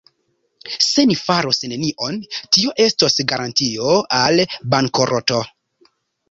[0.85, 2.17] Se ni faros nenion,
[2.57, 4.43] tio estos garantio al
[4.73, 5.39] bankroto.